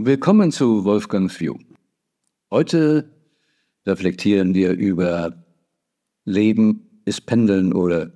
[0.00, 1.56] Willkommen zu Wolfgangs View.
[2.52, 3.12] Heute
[3.84, 5.44] reflektieren wir über
[6.24, 8.12] Leben ist Pendeln oder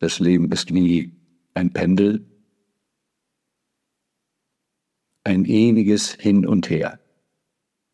[0.00, 1.12] das Leben ist wie
[1.54, 2.26] ein Pendel,
[5.22, 6.98] ein ewiges Hin und Her.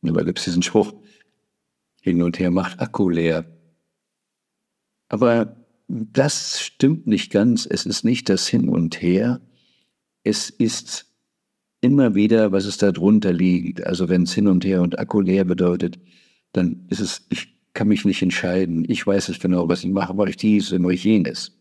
[0.00, 0.94] Da gibt es diesen Spruch,
[2.00, 3.44] hin und her macht Akku leer.
[5.10, 5.54] Aber
[5.86, 7.66] das stimmt nicht ganz.
[7.66, 9.42] Es ist nicht das Hin und Her.
[10.24, 11.09] Es ist
[11.80, 13.86] immer wieder, was es da drunter liegt.
[13.86, 15.98] Also wenn es hin und her und Akku leer bedeutet,
[16.52, 18.84] dann ist es, ich kann mich nicht entscheiden.
[18.88, 20.14] Ich weiß es genau, was ich mache.
[20.14, 21.56] Mache ich dies, mache ich jenes.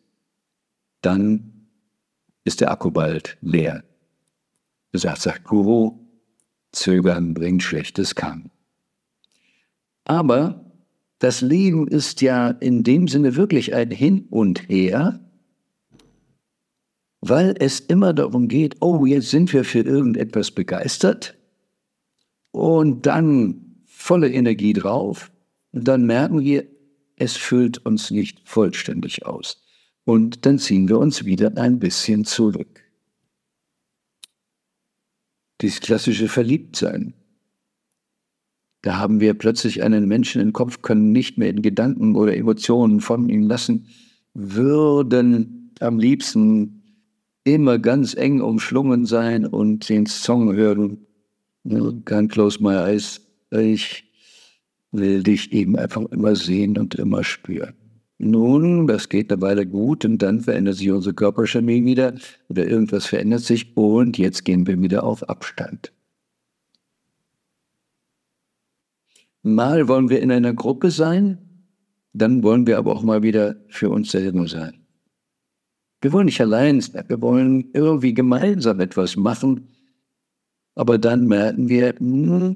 [1.01, 1.67] Dann
[2.43, 3.83] ist der Akku bald leer.
[4.91, 5.99] Gesagt, sagt Guru,
[6.71, 8.49] Zögern bringt schlechtes Kann.
[10.03, 10.65] Aber
[11.19, 15.19] das Leben ist ja in dem Sinne wirklich ein Hin und Her,
[17.21, 21.37] weil es immer darum geht, oh, jetzt sind wir für irgendetwas begeistert
[22.51, 25.31] und dann volle Energie drauf
[25.71, 26.65] und dann merken wir,
[27.17, 29.61] es füllt uns nicht vollständig aus.
[30.05, 32.81] Und dann ziehen wir uns wieder ein bisschen zurück.
[35.61, 37.13] Dieses klassische Verliebtsein.
[38.81, 43.01] Da haben wir plötzlich einen Menschen im Kopf, können nicht mehr in Gedanken oder Emotionen
[43.01, 43.87] von ihm lassen,
[44.33, 46.78] würden am liebsten
[47.53, 51.05] immer ganz eng umschlungen sein und den Song hören.
[51.65, 53.21] Can't close my eyes.
[53.51, 54.05] Ich
[54.91, 57.73] will dich eben einfach immer sehen und immer spüren.
[58.17, 62.15] Nun, das geht eine Weile gut und dann verändert sich unsere Körperchemie wieder
[62.49, 65.93] oder irgendwas verändert sich und jetzt gehen wir wieder auf Abstand.
[69.41, 71.37] Mal wollen wir in einer Gruppe sein,
[72.11, 74.78] dann wollen wir aber auch mal wieder für uns selber sein.
[76.01, 79.67] Wir wollen nicht allein sein, wir wollen irgendwie gemeinsam etwas machen.
[80.75, 82.55] Aber dann merken wir, hm,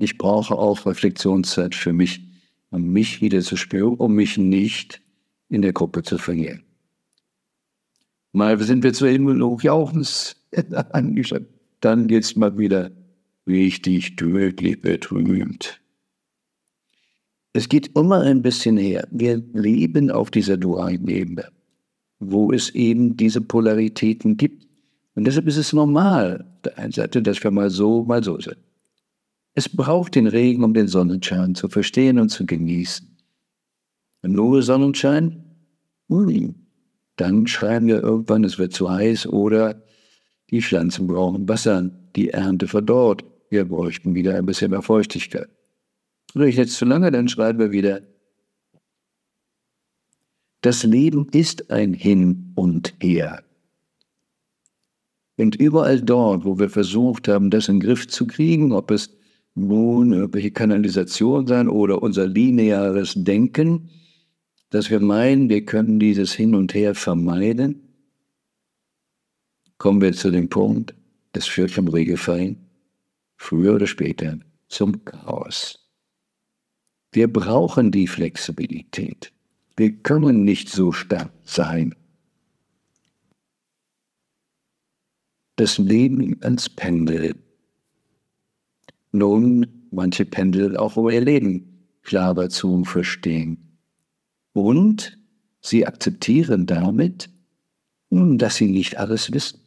[0.00, 2.22] ich brauche auch Reflexionszeit für mich,
[2.70, 5.02] um mich wieder zu spüren, um mich nicht
[5.48, 6.62] in der Gruppe zu verlieren.
[8.32, 10.36] Mal sind wir zu Himmel hochjauchens
[10.92, 11.46] angeschaut,
[11.80, 12.90] dann geht's mal wieder
[13.46, 15.80] richtig tödlich betrübt.
[17.52, 19.06] Es geht immer ein bisschen her.
[19.10, 21.48] Wir leben auf dieser dualen Ebene
[22.18, 24.66] wo es eben diese Polaritäten gibt.
[25.14, 28.58] Und deshalb ist es normal, der einen Seite, dass wir mal so, mal so sind.
[29.54, 33.16] Es braucht den Regen, um den Sonnenschein zu verstehen und zu genießen.
[34.22, 35.44] Nur Sonnenschein?
[36.08, 39.82] Dann schreiben wir irgendwann, es wird zu heiß oder
[40.50, 43.24] die Pflanzen brauchen Wasser, die Ernte verdorrt.
[43.50, 45.48] Wir bräuchten wieder ein bisschen mehr Feuchtigkeit.
[46.34, 48.02] Riecht jetzt zu lange, dann schreiben wir wieder,
[50.60, 53.42] das Leben ist ein Hin und Her.
[55.38, 59.10] Und überall dort, wo wir versucht haben, das in den Griff zu kriegen, ob es
[59.54, 63.90] nun irgendwelche Kanalisation sein oder unser lineares Denken,
[64.70, 67.82] dass wir meinen, wir können dieses Hin und Her vermeiden,
[69.78, 70.94] kommen wir zu dem Punkt,
[71.32, 72.56] es führt vom Regelfall
[73.36, 75.78] früher oder später zum Chaos.
[77.12, 79.32] Wir brauchen die Flexibilität.
[79.76, 81.94] Wir können nicht so stark sein.
[85.56, 87.34] Das Leben als Pendel.
[89.12, 93.78] Nun, manche Pendel auch über ihr Leben klarer zu verstehen.
[94.54, 95.18] Und
[95.60, 97.28] sie akzeptieren damit,
[98.10, 99.60] dass sie nicht alles wissen.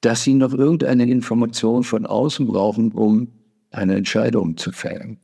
[0.00, 3.28] Dass sie noch irgendeine Information von außen brauchen, um
[3.70, 5.18] eine Entscheidung zu fällen.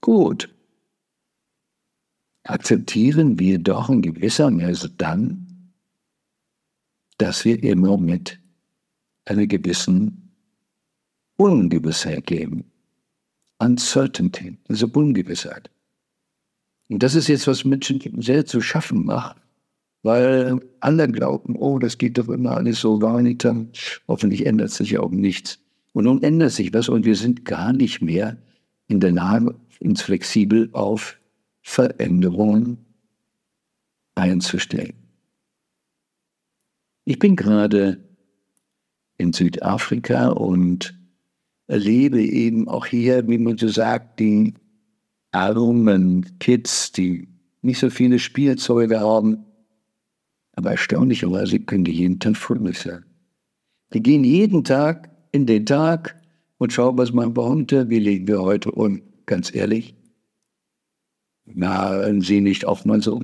[0.00, 0.53] Gut,
[2.44, 5.72] akzeptieren wir doch in gewisser Weise dann,
[7.18, 8.38] dass wir im Moment
[9.24, 10.30] eine gewissen
[11.36, 12.64] Ungewissheit leben.
[13.58, 15.70] Uncertainty, also Ungewissheit.
[16.88, 19.36] Und das ist jetzt, was Menschen sehr zu schaffen macht,
[20.02, 23.66] weil alle glauben, oh, das geht doch immer alles so weiter,
[24.06, 25.58] hoffentlich ändert sich auch nichts.
[25.92, 28.36] Und nun ändert sich was und wir sind gar nicht mehr
[28.88, 31.18] in der Lage, uns flexibel auf
[31.66, 32.78] Veränderungen
[34.14, 34.92] einzustellen.
[37.06, 38.04] Ich bin gerade
[39.16, 40.94] in Südafrika und
[41.66, 44.54] erlebe eben auch hier, wie man so sagt, die
[45.32, 47.28] armen Kids, die
[47.62, 49.44] nicht so viele Spielzeuge haben,
[50.52, 53.04] aber erstaunlicherweise können die jeden Tag fröhlich sein.
[53.94, 56.20] Die gehen jeden Tag in den Tag
[56.58, 59.96] und schauen, was man behauptet, wie legen wir heute und ganz ehrlich,
[61.44, 63.22] nahen Sie nicht oftmals so.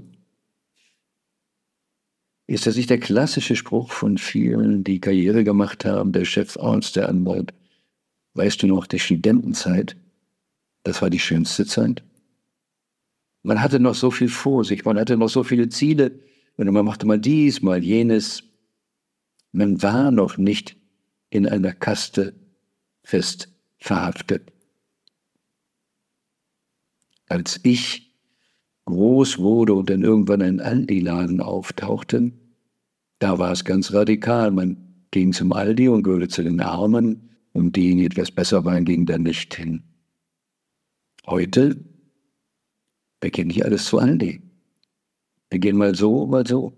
[2.46, 7.08] ist das nicht der klassische Spruch von vielen, die Karriere gemacht haben, der Chefarzt, der
[7.08, 7.54] Anwalt.
[8.34, 9.96] Weißt du noch, der Studentenzeit,
[10.82, 12.02] das war die schönste Zeit.
[13.44, 16.18] Man hatte noch so viel vor sich, man hatte noch so viele Ziele,
[16.56, 18.42] und man machte mal dies, mal jenes.
[19.52, 20.76] Man war noch nicht
[21.30, 22.34] in einer Kaste
[23.02, 24.52] fest verhaftet.
[27.28, 28.09] Als ich
[28.90, 32.32] groß wurde und dann irgendwann ein Aldi-Laden auftauchte,
[33.18, 34.50] da war es ganz radikal.
[34.50, 38.84] Man ging zum Aldi und gehörte zu den Armen und die, die etwas besser waren,
[38.84, 39.82] gingen dann nicht hin.
[41.26, 41.76] Heute
[43.20, 44.42] beginne ich alles zu Aldi.
[45.50, 46.76] Wir gehen mal so, mal so.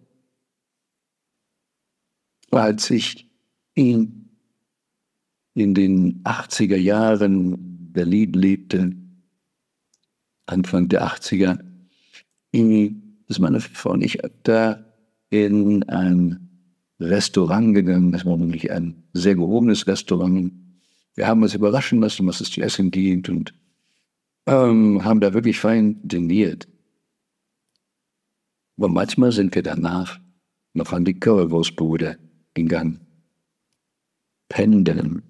[2.50, 3.30] Als ich
[3.74, 4.30] in,
[5.54, 8.92] in den 80er Jahren Berlin lebte,
[10.46, 11.71] Anfang der 80er,
[12.52, 14.84] ist meine Frau und ich da
[15.30, 16.48] in ein
[17.00, 18.12] Restaurant gegangen.
[18.12, 20.52] Das war nämlich ein sehr gehobenes Restaurant.
[21.14, 23.54] Wir haben uns überraschen lassen, was es zu essen gibt und
[24.46, 26.68] ähm, haben da wirklich fein diniert.
[28.76, 30.18] Aber manchmal sind wir danach
[30.74, 32.18] noch an die Currywurstbude
[32.54, 33.00] gegangen.
[34.48, 35.22] Pendeln.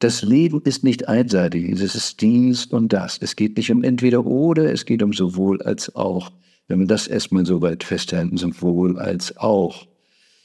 [0.00, 3.18] Das Leben ist nicht einseitig, es ist dies und das.
[3.20, 6.30] Es geht nicht um entweder oder, es geht um sowohl als auch.
[6.68, 9.88] Wenn wir das erstmal so weit festhalten, sowohl als auch.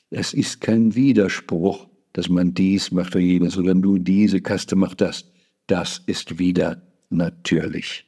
[0.09, 5.01] Es ist kein Widerspruch, dass man dies macht oder jenes, oder nur diese Kaste macht
[5.01, 5.25] das.
[5.67, 8.05] Das ist wieder natürlich.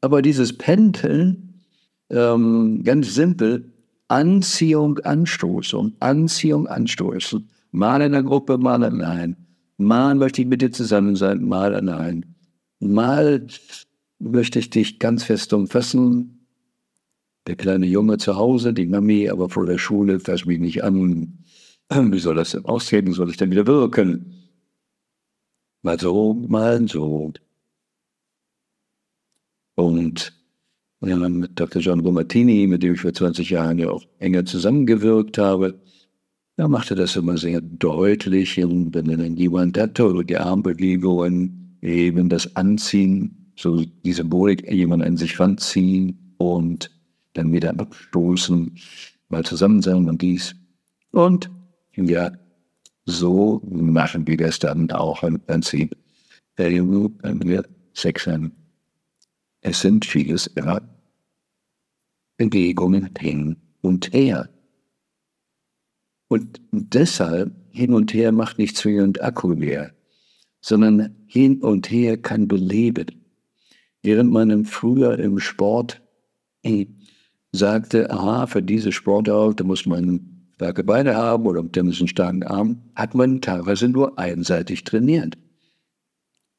[0.00, 1.62] Aber dieses Pendeln,
[2.10, 3.72] ähm, ganz simpel,
[4.08, 7.48] Anziehung, Anstoßung, Anziehung, Anstoßen.
[7.74, 9.36] Mal in der Gruppe, mal allein.
[9.78, 12.36] Mal möchte ich mit dir zusammen sein, mal allein.
[12.78, 13.48] Mal
[14.20, 16.46] möchte ich dich ganz fest umfassen.
[17.48, 21.44] Der kleine Junge zu Hause, die Mami, aber vor der Schule, fass mich nicht an.
[21.90, 23.12] Wie soll das denn austreten?
[23.12, 24.32] Soll ich denn wieder wirken?
[25.82, 27.32] Mal so, mal so.
[29.74, 30.32] Und
[31.00, 31.82] ja, mit Dr.
[31.82, 35.82] John Romatini, mit dem ich vor 20 Jahren ja auch enger zusammengewirkt habe,
[36.56, 43.84] da machte das immer sehr deutlich, jemand hat, oder die Armbewegungen, eben das Anziehen, so
[44.04, 46.90] die Symbolik, jemand an sich ranziehen und
[47.34, 48.76] dann wieder abstoßen,
[49.28, 50.54] mal zusammen sein und dies.
[51.10, 51.50] Und
[51.96, 52.32] ja,
[53.06, 55.96] so machen wir das dann auch im Prinzip,
[56.56, 58.52] wenn wir Sex haben.
[59.60, 60.80] Es sind vieles immer
[62.36, 64.48] Bewegungen hin und her.
[66.28, 69.92] Und deshalb hin und her macht nicht zwingend Akku leer,
[70.60, 73.06] sondern hin und her kann beleben.
[74.02, 76.02] Während man früher im Sport
[77.52, 82.08] sagte, aha, für diese Sportart, da muss man starke Beine haben oder der muss einen
[82.08, 85.36] starken Arm, hat man teilweise nur einseitig trainiert.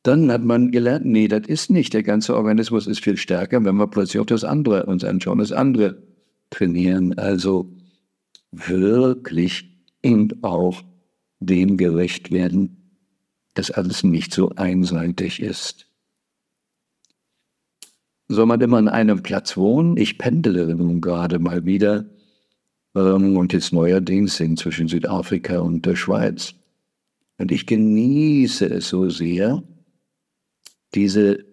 [0.04, 1.94] Dann hat man gelernt, nee, das ist nicht.
[1.94, 5.52] Der ganze Organismus ist viel stärker, wenn wir plötzlich auch das andere uns anschauen, das
[5.52, 6.04] andere
[6.52, 7.18] trainieren.
[7.18, 7.72] Also
[8.68, 10.84] wirklich und auch
[11.40, 13.02] dem gerecht werden,
[13.54, 15.88] dass alles nicht so einseitig ist.
[18.28, 19.98] Soll man immer an einem Platz wohnen?
[19.98, 22.06] Ich pendele nun gerade mal wieder
[22.96, 26.56] ähm, und jetzt neuerdings sind zwischen Südafrika und der Schweiz.
[27.38, 29.64] Und ich genieße es so sehr,
[30.96, 31.46] diese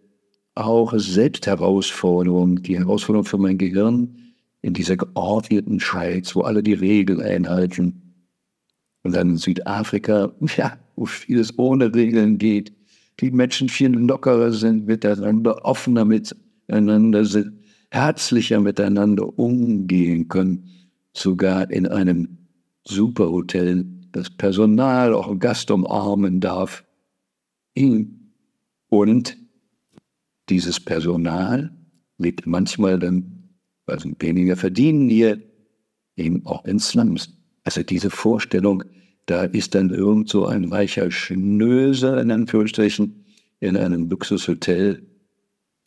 [0.54, 4.21] auch Selbstherausforderung, die Herausforderung für mein Gehirn
[4.62, 8.14] in dieser geordneten Schweiz, wo alle die Regeln einhalten.
[9.02, 12.72] Und dann in Südafrika, ja, wo vieles ohne Regeln geht,
[13.20, 17.58] die Menschen viel lockerer sind miteinander, offener miteinander sind,
[17.90, 20.68] herzlicher miteinander umgehen können,
[21.12, 22.38] sogar in einem
[22.84, 26.84] Superhotel das Personal auch Gast umarmen darf.
[28.88, 29.36] Und
[30.48, 31.70] dieses Personal
[32.18, 33.41] lebt manchmal dann,
[33.86, 35.40] weil sie weniger verdienen hier,
[36.16, 37.36] eben auch in Slums.
[37.64, 38.84] Also diese Vorstellung,
[39.26, 43.24] da ist dann irgend so ein weicher Schnöser, in Anführungsstrichen,
[43.60, 45.06] in einem Luxushotel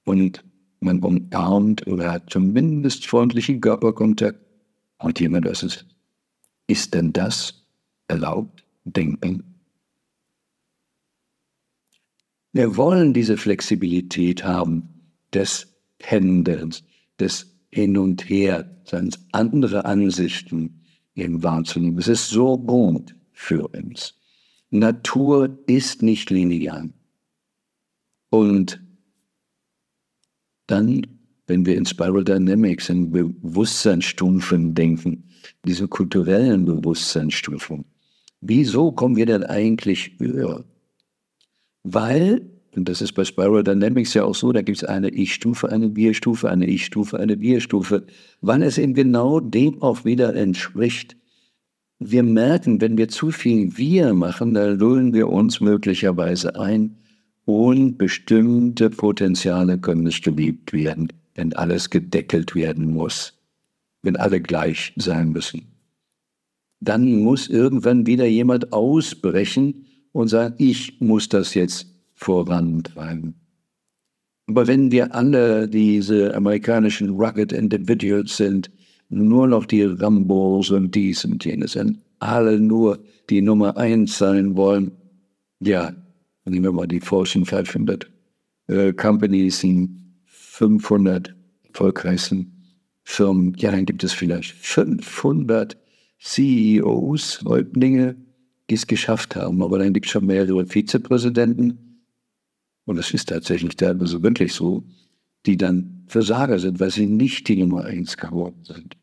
[0.06, 0.44] und
[0.80, 4.40] man umarmt oder hat zumindest freundlichen Körperkontakt.
[5.00, 5.86] Und jemand, das ist,
[6.68, 7.66] ist denn das
[8.08, 8.64] erlaubt?
[8.86, 9.44] Denken
[12.54, 16.86] Wir wollen diese Flexibilität haben des Pendelns,
[17.20, 20.82] des Hin und Her, seines andere Ansichten
[21.16, 22.00] eben wahrzunehmen.
[22.00, 24.14] Es ist so gut für uns.
[24.70, 26.90] Natur ist nicht linear.
[28.30, 28.82] Und
[30.68, 31.16] dann
[31.48, 35.30] wenn wir in Spiral Dynamics, in Bewusstseinsstufen denken,
[35.66, 37.86] diese kulturellen Bewusstseinsstufen.
[38.42, 40.66] Wieso kommen wir denn eigentlich höher?
[41.84, 45.70] Weil, und das ist bei Spiral Dynamics ja auch so, da gibt es eine Ich-Stufe,
[45.70, 48.06] eine Wir-Stufe, eine Ich-Stufe, eine Wir-Stufe,
[48.42, 51.16] weil es eben genau dem auch wieder entspricht.
[52.00, 56.98] Wir merken, wenn wir zu viel Wir machen, dann lullen wir uns möglicherweise ein
[57.46, 63.40] und bestimmte Potenziale können nicht geliebt werden, wenn alles gedeckelt werden muss,
[64.02, 65.72] wenn alle gleich sein müssen.
[66.82, 73.36] Dann muss irgendwann wieder jemand ausbrechen und sagen, ich muss das jetzt vorantreiben.
[74.48, 78.72] Aber wenn wir alle diese amerikanischen Rugged Individuals sind,
[79.10, 84.56] nur noch die Rambos und dies und jenes sind, alle nur die Nummer eins sein
[84.56, 84.92] wollen,
[85.60, 85.94] ja,
[86.46, 88.10] nehmen wir mal die Fortune 500
[88.68, 89.90] äh, Companies, die
[90.26, 91.36] 500
[91.68, 92.52] erfolgreichsten
[93.04, 95.78] Firmen, ja, dann gibt es vielleicht 500
[96.20, 98.16] CEOs, Häuptlinge,
[98.70, 99.62] die es geschafft haben.
[99.62, 101.85] Aber dann gibt es schon mehrere Vizepräsidenten,
[102.86, 104.84] und das ist tatsächlich teilweise wirklich so,
[105.46, 108.96] die dann Versager sind, weil sie nicht die Nummer eins geworden sind.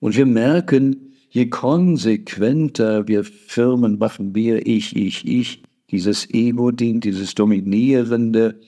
[0.00, 7.34] Und wir merken, je konsequenter wir Firmen machen, wir, ich, ich, ich, dieses Ego-Ding, dieses
[7.34, 8.60] Dominierende,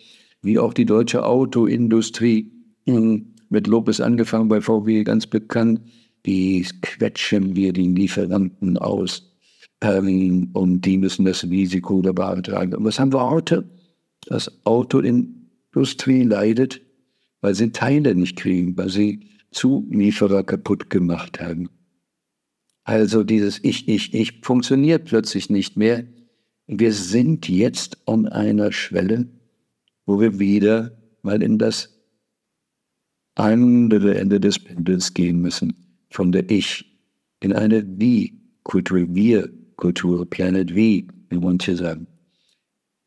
[0.43, 2.51] wie auch die deutsche Autoindustrie,
[2.87, 5.81] hm, mit Lopez angefangen bei VW ganz bekannt,
[6.25, 9.27] wie quetschen wir die Lieferanten aus
[10.53, 12.75] und die müssen das Risiko dabei tragen.
[12.75, 13.65] Und was haben wir heute?
[14.27, 16.81] Das Autoindustrie leidet,
[17.41, 21.69] weil sie Teile nicht kriegen, weil sie Zulieferer kaputt gemacht haben.
[22.85, 26.05] Also dieses Ich, Ich, Ich funktioniert plötzlich nicht mehr.
[26.67, 29.29] Wir sind jetzt an einer Schwelle,
[30.07, 32.01] wo wir wieder mal in das
[33.35, 35.75] andere Ende des Pendels gehen müssen.
[36.11, 36.85] Von der Ich
[37.41, 42.07] in eine Wie-Kultur, Wir-Kultur, Planet Wie, wie manche sagen.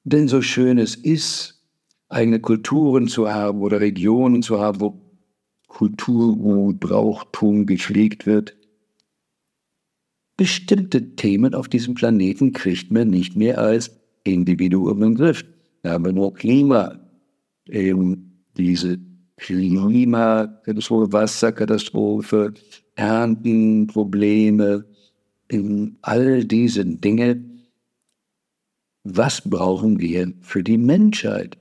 [0.04, 1.62] Denn so schön es ist,
[2.10, 5.02] eigene Kulturen zu haben oder Regionen zu haben, wo
[5.68, 8.56] Kultur und Brauchtum gepflegt wird,
[10.38, 13.92] bestimmte Themen auf diesem Planeten kriegt man nicht mehr als
[14.24, 15.44] Individuum im Griff.
[15.82, 17.00] Da haben wir nur Klima,
[17.68, 19.00] eben diese
[19.38, 22.54] Klimakatastrophe, Wasserkatastrophe,
[22.96, 24.86] Erntenprobleme,
[26.02, 27.44] all diese Dinge.
[29.04, 31.58] Was brauchen wir für die Menschheit?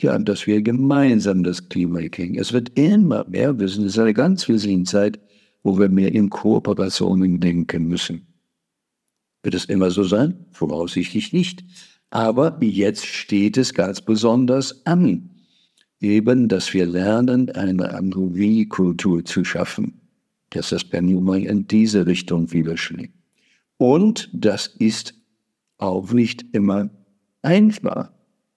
[0.00, 2.38] Ja, dass wir gemeinsam das Klima kriegen.
[2.38, 5.20] Es wird immer mehr wissen, es ist eine ganz wesentliche Zeit,
[5.62, 8.26] wo wir mehr in Kooperationen denken müssen.
[9.42, 10.46] Wird es immer so sein?
[10.50, 11.64] Voraussichtlich nicht.
[12.10, 15.30] Aber jetzt steht es ganz besonders an,
[16.00, 20.00] eben, dass wir lernen, eine andere Wie-Kultur zu schaffen,
[20.50, 23.14] dass das Pendulum in diese Richtung wieder schlägt.
[23.78, 25.14] Und das ist
[25.78, 26.90] auch nicht immer
[27.42, 28.10] einfach.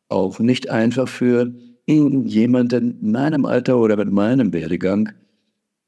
[0.10, 1.54] Auch nicht einfach für
[1.86, 5.10] jemanden in meinem Alter oder mit meinem Werdegang,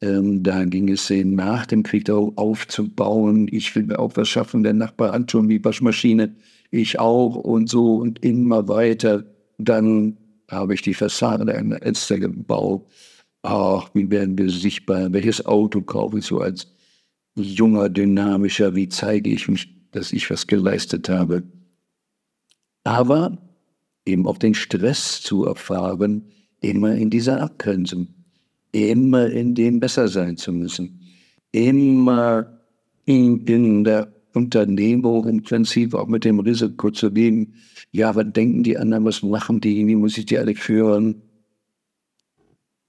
[0.02, 3.48] ähm, da ging es nach dem Krieg aufzubauen.
[3.52, 4.64] Ich will mir auch was schaffen.
[4.64, 6.36] Der Nachbar hat schon die Waschmaschine.
[6.72, 9.26] Ich auch und so und immer weiter.
[9.58, 10.18] Dann
[10.50, 12.86] habe ich die Fassade einer Elster gebaut.
[13.42, 15.12] Ach, wie werden wir sichtbar?
[15.12, 16.68] Welches Auto kaufe ich so als
[17.36, 18.76] junger, dynamischer?
[18.76, 21.44] Wie zeige ich mich, dass ich was geleistet habe?
[22.84, 23.38] Aber
[24.06, 26.26] eben auch den Stress zu erfahren,
[26.62, 28.08] immer in dieser Abgrenzung
[28.72, 31.02] immer in dem besser sein zu müssen.
[31.52, 32.60] Immer
[33.06, 37.56] in, in der Unternehmung im Prinzip auch mit dem Risiko zu leben.
[37.92, 41.22] Ja, was denken die anderen, was machen die, wie muss ich die alle führen?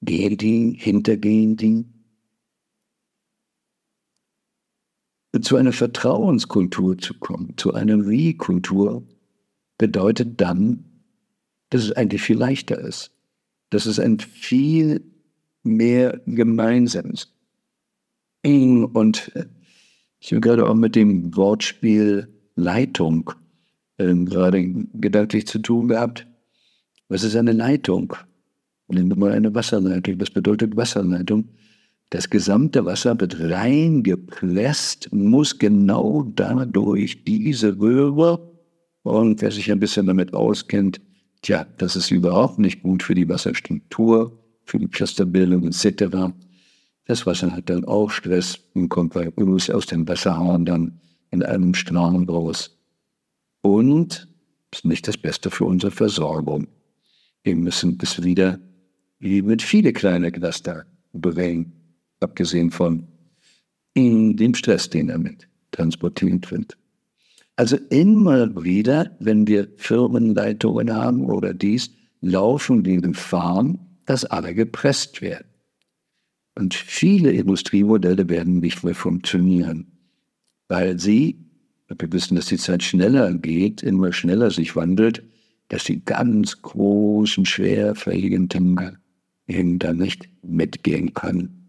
[0.02, 1.86] Gehen die, hintergehen die?
[5.40, 9.04] Zu einer Vertrauenskultur zu kommen, zu einer Wie-Kultur,
[9.78, 10.84] bedeutet dann,
[11.70, 13.12] dass es eigentlich viel leichter ist.
[13.70, 15.02] Dass es ein viel
[15.62, 17.32] mehr Gemeinsames.
[18.44, 19.46] Und äh,
[20.18, 23.30] ich habe gerade auch mit dem Wortspiel Leitung
[23.98, 26.26] äh, gerade gedanklich zu tun gehabt.
[27.08, 28.14] Was ist eine Leitung?
[28.88, 30.20] Nehmen wir mal eine Wasserleitung.
[30.20, 31.48] Was bedeutet Wasserleitung?
[32.10, 38.50] Das gesamte Wasser wird reingepresst, muss genau dadurch diese Röhre,
[39.02, 41.00] und wer sich ein bisschen damit auskennt,
[41.42, 46.32] tja, das ist überhaupt nicht gut für die Wasserstruktur für die Clusterbildung etc.
[47.06, 51.00] Das Wasser hat dann auch Stress und kommt bei uns aus dem Wasserhahn dann
[51.30, 52.78] in einem Strahl raus.
[53.62, 54.28] Und
[54.72, 56.68] ist nicht das Beste für unsere Versorgung.
[57.42, 58.60] Wir müssen es wieder
[59.22, 61.79] die mit viele kleine Cluster bringen,
[62.20, 63.06] abgesehen von
[63.96, 66.76] dem Stress, den damit transportiert wird.
[67.56, 75.20] Also immer wieder, wenn wir Firmenleitungen haben oder dies, laufen die Gefahren, dass alle gepresst
[75.20, 75.46] werden.
[76.54, 79.92] Und viele Industriemodelle werden nicht mehr funktionieren,
[80.68, 81.44] weil sie,
[81.88, 85.22] wir wissen, dass die Zeit schneller geht, immer schneller sich wandelt,
[85.68, 88.98] dass die ganz großen, schwerfälligen Dinge
[89.46, 91.59] eben nicht mitgehen können.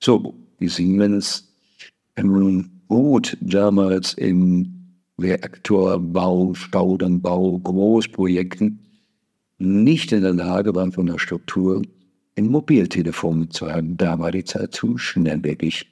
[0.00, 1.52] So, wie Siemens
[2.16, 4.72] im Boot damals im
[5.18, 8.80] Reaktorbau, Staudenbau, Großprojekten
[9.58, 11.82] nicht in der Lage waren, von der Struktur
[12.36, 13.96] ein Mobiltelefon zu haben.
[13.96, 15.86] Da war die Zeit zu schnelllebig.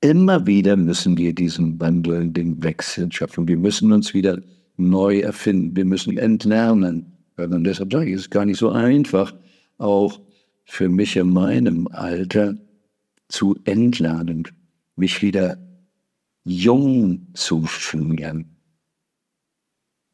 [0.00, 3.48] Immer wieder müssen wir diesen Wandel, den Wechsel schaffen.
[3.48, 4.40] Wir müssen uns wieder
[4.76, 5.76] neu erfinden.
[5.76, 7.12] Wir müssen entlernen.
[7.36, 9.34] Und deshalb sage ich, es ist gar nicht so einfach,
[9.78, 10.20] auch
[10.70, 12.54] für mich in meinem Alter
[13.26, 14.44] zu entlernen,
[14.94, 15.58] mich wieder
[16.44, 18.56] jung zu fühlen.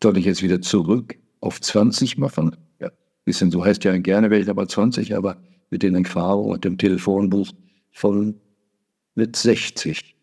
[0.02, 2.56] Soll ich jetzt wieder zurück auf 20 machen?
[2.80, 2.90] Ja,
[3.26, 5.36] bisschen so heißt ja gerne, wäre ich aber 20, aber
[5.68, 7.52] mit den Erfahrungen und dem Telefonbuch
[7.90, 8.40] von
[9.14, 10.16] mit 60.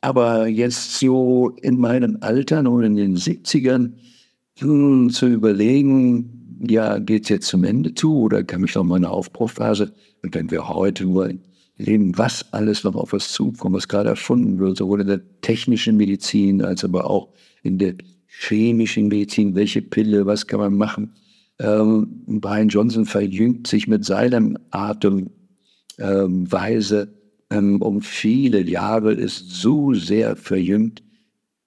[0.00, 4.13] Aber jetzt so in meinem Alter und in den 70ern hm,
[4.56, 9.10] zu überlegen, ja, geht es jetzt zum Ende zu oder kann ich noch mal eine
[9.10, 9.92] Aufbruchphase?
[10.22, 11.30] Und wenn wir heute nur
[11.76, 15.96] leben, was alles noch auf uns zukommt, was gerade erfunden wird, sowohl in der technischen
[15.96, 17.32] Medizin als aber auch
[17.62, 17.94] in der
[18.26, 21.14] chemischen Medizin, welche Pille, was kann man machen.
[21.58, 27.02] Ähm, Brian Johnson verjüngt sich mit seinem Atemweise.
[27.02, 27.08] Ähm,
[27.50, 31.02] ähm, um viele Jahre ist so sehr verjüngt.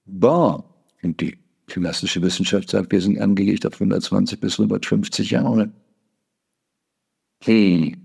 [0.06, 0.65] Boah,
[1.03, 1.22] und
[1.67, 5.71] die klassische Wissenschaft sagt, wir sind angelegt auf 120 bis 150 Jahre.
[7.43, 7.97] Hey,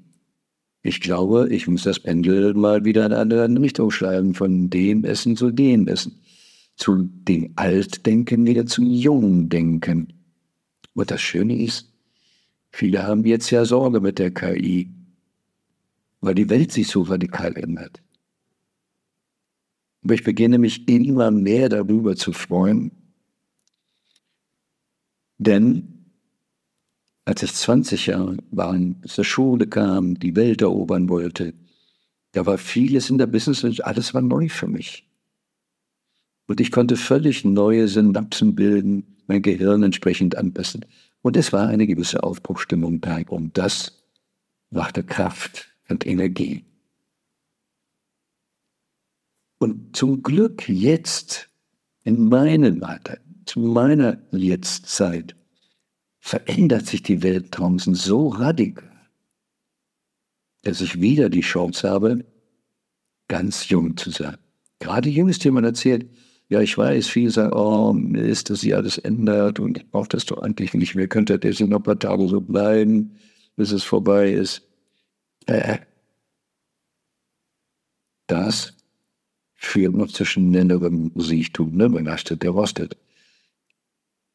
[0.82, 5.04] ich glaube, ich muss das Pendel mal wieder in eine andere Richtung schreiben, von dem
[5.04, 6.20] Essen zu dem Essen.
[6.76, 10.12] Zu dem Altdenken wieder zum Jungdenken.
[10.94, 11.92] Und das Schöne ist,
[12.70, 14.90] viele haben jetzt ja Sorge mit der KI
[16.22, 18.00] weil die Welt sich so radikal ändert.
[20.02, 22.92] Aber ich beginne mich immer mehr darüber zu freuen,
[25.42, 25.92] denn
[27.24, 31.54] als ich 20 Jahre war, der Schule kam, die Welt erobern wollte,
[32.32, 35.08] da war vieles in der Business alles war neu für mich.
[36.48, 40.84] Und ich konnte völlig neue Synapsen bilden, mein Gehirn entsprechend anpassen.
[41.22, 43.20] Und es war eine gewisse Aufbruchstimmung da.
[43.28, 44.02] Und das
[44.70, 46.64] brachte Kraft und Energie.
[49.58, 51.48] Und zum Glück jetzt,
[52.02, 55.36] in meinem Alter, zu meiner Jetztzeit,
[56.18, 58.88] verändert sich die Welt draußen so radikal,
[60.62, 62.24] dass ich wieder die Chance habe,
[63.28, 64.36] ganz jung zu sein.
[64.78, 66.08] Gerade jüngst jemand erzählt,
[66.48, 70.26] ja, ich weiß, viele sagen, oh, Mist, dass sich alles ändert und ich brauche das
[70.26, 73.16] doch eigentlich nicht mehr, könnte das noch ein paar Tage so bleiben,
[73.56, 74.62] bis es vorbei ist.
[75.46, 75.78] Äh,
[78.26, 78.74] das
[79.54, 81.88] führt noch zu schnellerem Siechtum, ne?
[81.88, 82.96] belastet, der rostet.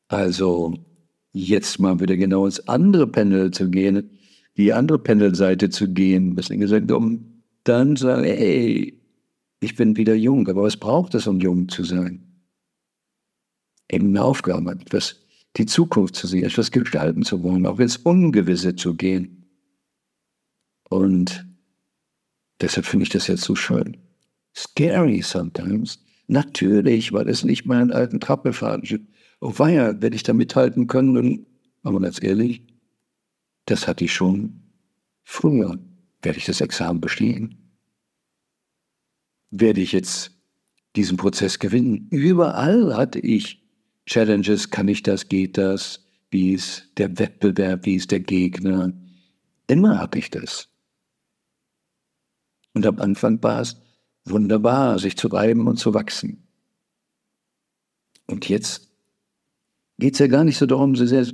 [0.08, 0.74] Also
[1.34, 4.10] jetzt mal wieder genau ins andere Panel zu gehen,
[4.56, 9.00] die andere Panelseite zu gehen, bisschen gesagt, um dann zu sagen, ey,
[9.60, 12.24] ich bin wieder jung, aber was braucht es, um jung zu sein?
[13.90, 15.18] Eben eine Aufgabe, etwas,
[15.58, 19.46] die Zukunft zu sehen, etwas gestalten zu wollen, auch ins Ungewisse zu gehen.
[20.90, 21.46] Und
[22.62, 23.98] deshalb finde ich das jetzt so schön.
[24.56, 26.00] Scary sometimes.
[26.28, 28.86] Natürlich, weil es nicht meinen alten Trappelfaden
[29.40, 31.46] Oh weia, werde ich da mithalten können?
[31.84, 32.64] Aber ganz ehrlich,
[33.66, 34.62] das hatte ich schon
[35.24, 35.78] früher.
[36.22, 37.78] Werde ich das Examen bestehen?
[39.52, 40.32] Werde ich jetzt
[40.96, 42.08] diesen Prozess gewinnen?
[42.10, 43.64] Überall hatte ich
[44.06, 48.94] Challenges, kann ich das, geht das, wie ist der Wettbewerb, wie ist der Gegner.
[49.68, 50.70] Immer hatte ich das.
[52.74, 53.78] Und am Anfang war es
[54.26, 56.48] wunderbar, sich zu reiben und zu wachsen.
[58.28, 58.87] Und jetzt
[60.00, 61.26] geht es ja gar nicht so darum, so sehr,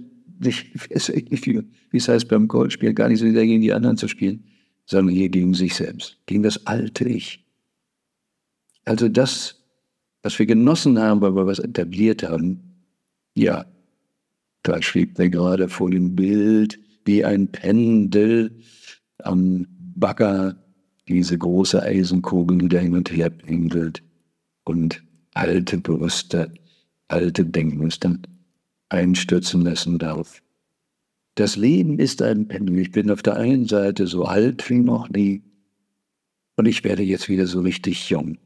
[0.41, 4.45] sich, wie es heißt beim Golfspiel, gar nicht so sehr gegen die anderen zu spielen,
[4.85, 7.45] sondern hier gegen sich selbst, gegen das alte Ich.
[8.85, 9.63] Also das,
[10.21, 12.61] was wir genossen haben, weil wir was etabliert haben,
[13.35, 13.65] ja,
[14.63, 18.51] da schwebt er gerade vor dem Bild wie ein Pendel
[19.19, 20.55] am Bagger
[21.07, 24.01] diese große Eisenkugel, die da hin und her pendelt
[24.63, 26.53] und alte Brüste,
[27.09, 28.17] alte Denkmuster
[28.89, 30.41] einstürzen lassen darf.
[31.35, 32.77] Das Leben ist ein Pendel.
[32.79, 35.41] Ich bin auf der einen Seite so alt wie noch nie
[36.55, 38.37] und ich werde jetzt wieder so richtig jung.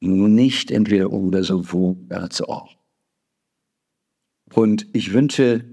[0.00, 2.76] Nicht entweder oder sowohl als auch.
[4.54, 5.64] Und ich wünsche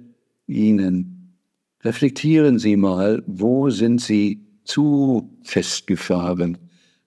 [0.47, 1.37] Ihnen,
[1.83, 6.57] reflektieren Sie mal, wo sind Sie zu festgefahren?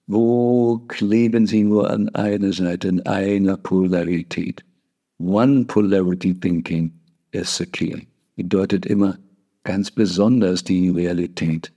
[0.07, 4.65] Wo kleben Sie nur an einer Seite, in einer Polarität?
[5.19, 6.93] One Polarity Thinking
[7.33, 8.07] is the key.
[8.37, 9.17] Bedeutet immer
[9.65, 11.73] ganz besonders die Realität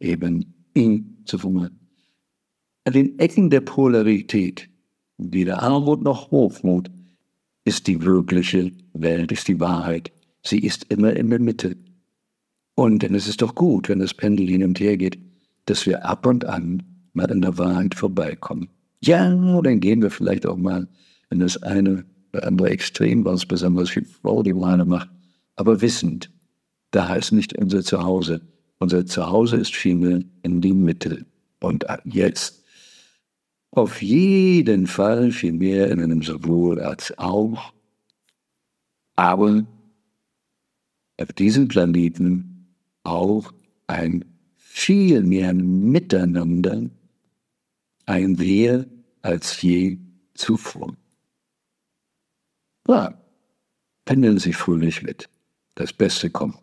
[0.00, 1.78] eben in zu formulieren.
[2.84, 4.68] An den Ecken der Polarität,
[5.18, 6.90] weder Armut noch Hochmut,
[7.64, 10.10] ist die wirkliche Welt, ist die Wahrheit.
[10.42, 11.76] Sie ist immer in der Mitte.
[12.74, 15.16] Und denn es ist doch gut, wenn das Pendel hin und her geht,
[15.66, 18.68] dass wir ab und an mal an der Wahrheit vorbeikommen.
[19.00, 20.88] Ja, dann gehen wir vielleicht auch mal
[21.30, 25.10] in das eine andere Extrem, was besonders viel Freude macht,
[25.56, 26.30] aber wissend,
[26.90, 28.40] da ist nicht unser Zuhause.
[28.78, 31.26] Unser Zuhause ist vielmehr in die Mitte.
[31.60, 32.64] Und jetzt
[33.72, 37.72] auf jeden Fall viel mehr in einem sowohl als auch.
[39.16, 39.64] Aber
[41.18, 43.52] auf diesem Planeten auch
[43.86, 44.24] ein
[44.56, 46.88] viel mehr Miteinander,
[48.06, 48.86] ein Wir
[49.20, 49.98] als je
[50.34, 50.96] zuvor.
[52.90, 53.14] Ja,
[54.04, 55.28] pendeln Sie fröhlich mit.
[55.76, 56.58] Das Beste kommt.